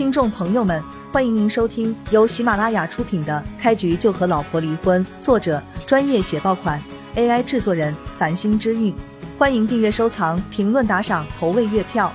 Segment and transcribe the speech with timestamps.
[0.00, 6.82] 听众朋友们，欢迎您收听由喜马拉雅出品的《开局就和老婆离婚》，作者专业写爆款
[7.16, 8.94] ，AI 制作人繁星之韵。
[9.38, 12.10] 欢迎订阅、收藏、评论、打赏、投喂月票。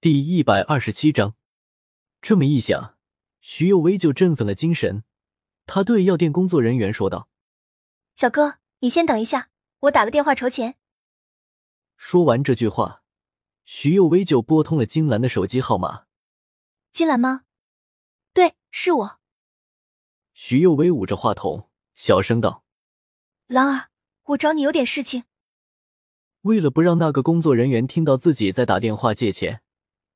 [0.00, 1.34] 第一百二十七章，
[2.22, 2.94] 这么一想，
[3.40, 5.02] 徐有为就振奋了精神。
[5.66, 7.26] 他对药店工作人员说道
[8.14, 9.48] ：“小哥，你先等一下，
[9.80, 10.76] 我打个电话筹钱。”
[11.98, 13.02] 说完这句话，
[13.68, 16.04] 徐幼薇就拨通了金兰的手机号码。
[16.92, 17.42] 金兰吗？
[18.32, 19.18] 对，是我。
[20.32, 22.64] 徐幼薇捂着话筒，小声道
[23.48, 23.88] ：“兰儿，
[24.26, 25.24] 我找你有点事情。”
[26.42, 29.62] 为了不让那个工作人员听到自己在打电话借钱，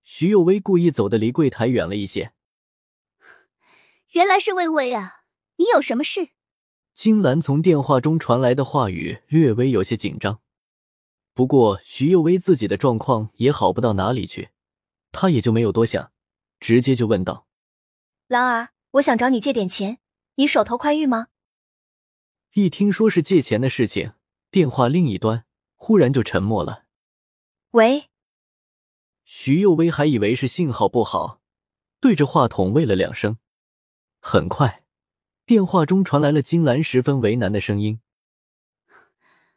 [0.05, 2.33] 徐幼薇故意走的离柜台远了一些。
[4.13, 5.25] 原来是薇薇啊。
[5.57, 6.29] 你有什么事？
[6.95, 10.41] 金兰从电话中传来的话语略微有些紧张，
[11.41, 14.51] 不过徐幼薇自己的状况也好不到哪里去，
[15.11, 16.13] 他也就没有多想，
[16.59, 17.47] 直接就问道
[18.29, 20.01] ：“兰儿，我想找你借点钱，
[20.35, 21.29] 你手头宽裕吗？”
[22.53, 24.13] 一听说是借钱的事情，
[24.51, 26.85] 电话另一端忽然就沉默了。
[27.71, 28.11] 喂，
[29.25, 31.41] 徐幼薇还以为是信号不好，
[32.01, 33.39] 对着话筒喂了两声，
[34.21, 34.85] 很快。
[35.47, 38.03] 电话中传来了金兰十分为难的声音：“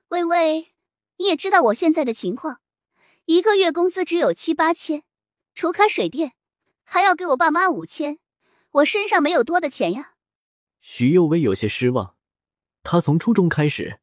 [0.07, 0.72] 微微，
[1.17, 2.59] 你也知道我现在的情况，
[3.25, 5.03] 一个月工资只有七八千，
[5.53, 6.33] 除开水电，
[6.83, 8.19] 还要给我爸妈五千，
[8.71, 10.15] 我身上没有多的钱呀。”
[10.81, 12.15] 徐幼薇有些失望，
[12.83, 13.99] 她从初中开始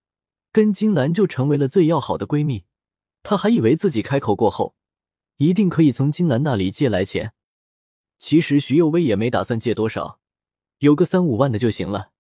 [0.53, 2.65] 跟金兰就成为了最要好的闺蜜，
[3.23, 4.75] 她还以为自己开口过后，
[5.37, 7.35] 一定可以从金兰那里借来钱，
[8.19, 10.21] 其实徐幼薇也没打算借多少。
[10.79, 12.13] 有个三五万的就行了，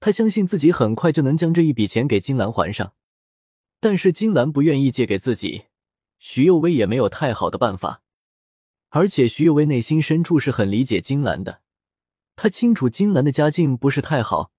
[0.00, 2.94] 他相信自己很快就能将这一笔钱给金兰还上。
[3.80, 5.64] 但是金兰不愿意借给自己，
[6.18, 8.02] 徐幼薇也没有太好的办法。
[8.90, 11.62] 而且徐幼薇内心深处是很理解金兰的，
[12.36, 14.52] 他清楚金兰的家境不是太好，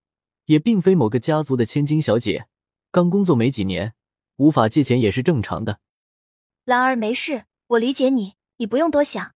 [0.45, 2.47] 也并非某个家族的千金小姐，
[2.89, 3.93] 刚工作没几年，
[4.37, 5.79] 无法借钱也是正常的。
[6.65, 9.35] 兰儿没事，我理解你，你不用多想。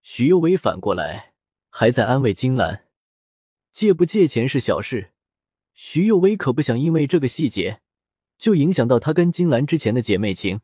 [0.00, 1.34] 徐幼薇反过来
[1.68, 2.86] 还在安慰金兰。
[3.72, 5.12] 借不借钱是小事，
[5.74, 7.80] 徐幼薇可不想因为这个细节
[8.42, 10.62] 就影响到她跟金兰之前的姐妹情。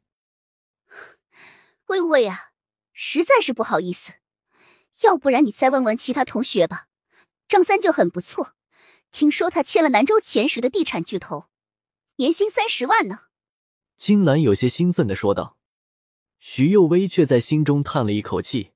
[1.86, 2.50] 微微啊，
[2.92, 4.14] 实在是不好意思，
[5.02, 6.88] 要不然你再问问其他同学吧。
[7.46, 8.54] 张三就很不错，
[9.12, 11.50] 听说他签了南州前十的地产巨头，
[12.16, 13.20] 年薪三十万呢。
[13.96, 15.56] 金兰有些兴奋的说道，
[16.40, 18.72] 徐幼薇却在心中叹了一口气。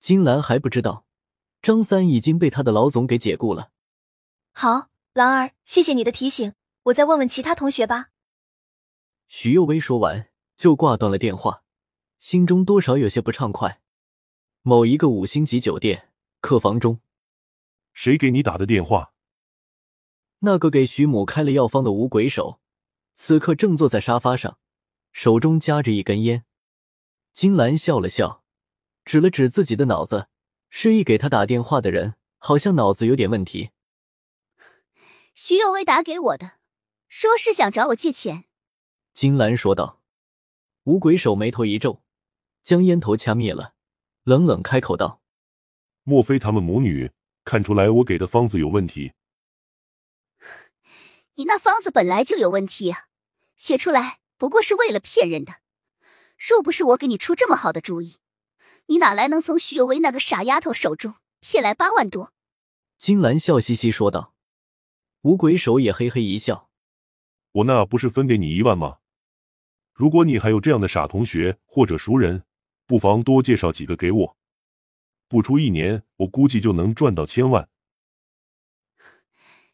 [0.00, 1.06] 金兰还不知道。
[1.62, 3.70] 张三已经被他的老总给解雇了。
[4.50, 6.54] 好，兰儿，谢谢你的提醒，
[6.86, 8.08] 我再问问其他同学吧。
[9.28, 11.62] 许幼薇说完就挂断了电话，
[12.18, 13.80] 心中多少有些不畅快。
[14.62, 16.10] 某一个五星级酒店
[16.40, 17.00] 客房中，
[17.92, 19.12] 谁给你打的电话？
[20.40, 22.60] 那个给徐母开了药方的五鬼手，
[23.14, 24.58] 此刻正坐在沙发上，
[25.12, 26.44] 手中夹着一根烟。
[27.32, 28.44] 金兰笑了笑，
[29.04, 30.28] 指了指自己的脑子。
[30.68, 33.70] 示意给他打电话的人好像脑子有点问题。
[35.34, 36.54] 徐有为打给我的，
[37.08, 38.44] 说是想找我借钱。
[39.16, 40.02] 金兰说道。
[40.84, 42.02] 五鬼手眉头一皱，
[42.62, 43.72] 将烟头掐灭了，
[44.24, 45.22] 冷冷开口道
[46.04, 47.10] ：“莫非他们母女
[47.42, 49.14] 看出来我给的方子有问题？
[51.36, 53.06] 你那方子本来就有问题啊，
[53.56, 55.62] 写出来不过是为了骗人的。
[56.36, 58.16] 若不是我给你出这么好的主意。”
[58.88, 62.34] 你哪来能从徐有为那个傻丫头手中骗来八万多？
[62.98, 64.34] 金兰笑嘻嘻说道。
[65.22, 66.68] 五鬼手也嘿嘿一笑。
[67.52, 68.98] 我那不是分给你一万吗？
[69.96, 72.44] 如果你还有这样的傻同学或者熟人，
[72.86, 74.36] 不妨多介绍几个给我。
[75.26, 77.70] 不出一年，我估计就能赚到千万。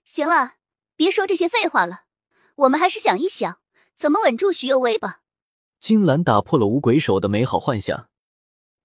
[0.05, 0.59] 行了，
[0.95, 2.05] 别说这些废话了，
[2.55, 3.59] 我们还是想一想
[3.97, 5.23] 怎么稳住徐有为吧。
[5.81, 8.09] 金兰打破了五鬼手的美好幻想。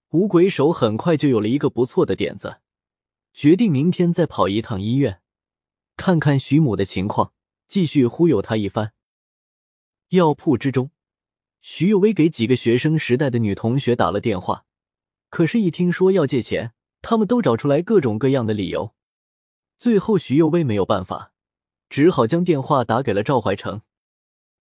[0.10, 2.62] 五鬼手很快就有了一个不错的点子，
[3.32, 5.22] 决定明天再跑一趟医院，
[5.96, 7.32] 看看徐母的情况，
[7.68, 8.94] 继续忽悠他一番。
[10.10, 10.90] 药铺之中，
[11.70, 14.64] 徐有为给几个学生时代的女同学打了电话，
[15.30, 16.72] 可是，一听说要借钱，
[17.02, 18.96] 他们都找出来各种各样的理由。
[19.78, 21.34] 最后，徐有为没有办法，
[21.90, 23.82] 只好将电话打给了赵怀成。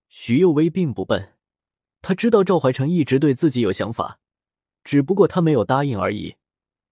[0.09, 1.35] 徐有为并不笨，
[2.03, 4.19] 他知道赵怀成一直对自己有想法。
[4.83, 6.35] 只不过他没有答应而已。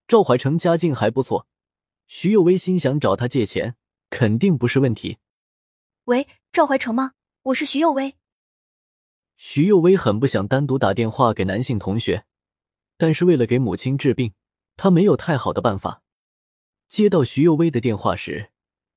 [0.06, 1.48] 赵怀成家境还不错，
[2.06, 3.74] 徐有为心想找他借钱
[4.10, 5.18] 肯定不是问题。
[6.04, 7.14] 喂，赵怀成吗？
[7.46, 8.14] 我是徐有为。
[9.36, 12.24] 徐幼薇很不想单独打电话给男性同学，
[12.96, 14.32] 但是为了给母亲治病，
[14.76, 16.02] 她没有太好的办法。
[16.88, 18.50] 接到徐幼薇的电话时，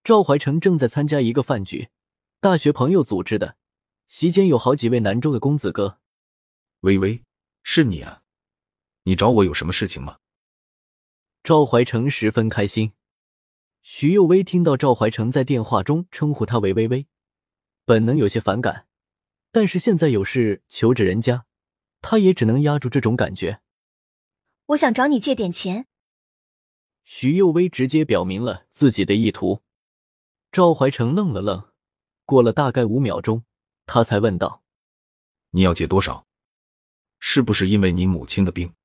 [0.03, 1.89] 赵怀成正在参加一个饭局，
[2.39, 3.57] 大学朋友组织的，
[4.07, 5.99] 席间有好几位南州的公子哥。
[6.81, 7.23] 微微，
[7.63, 8.21] 是你啊？
[9.03, 10.19] 你找我有什么事情吗？
[11.43, 12.93] 赵怀成十分开心。
[13.81, 17.07] 徐幼薇听到赵怀成在电话中称呼他为微微，
[17.85, 18.85] 本能有些反感，
[19.57, 21.47] 但是现在有事求着人家，
[21.99, 23.59] 他也只能压住这种感觉。
[24.67, 25.87] 我想找你借点钱。
[27.03, 29.63] 徐幼薇直接表明了自己的意图。
[30.51, 31.71] 赵怀成愣了愣，
[32.23, 33.45] 过了大概五秒钟，
[33.87, 34.61] 他才问道
[35.49, 36.27] ：“你要借多少？
[37.17, 38.75] 是不是因为你母亲的病？”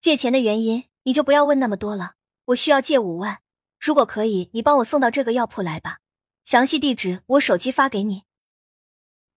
[0.00, 2.14] 借钱的原因你就不要问那么多了。
[2.44, 3.40] 我需要借五万。
[3.80, 5.98] 如果可以，你帮我送到这个药铺来吧，
[6.44, 8.22] 详细地址我手机发给你。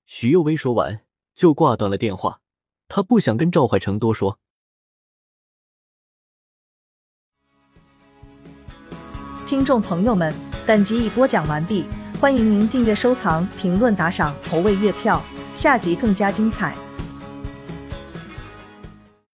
[0.05, 1.01] 徐幼薇说完
[1.35, 2.41] 就挂断了电话，
[2.87, 4.37] 他不想跟赵怀成多说。
[9.47, 10.33] 听众朋友们，
[10.65, 11.85] 本集已播讲完毕，
[12.19, 15.21] 欢迎您订阅、收藏、评论、打赏、投喂月票，
[15.53, 16.75] 下集更加精彩。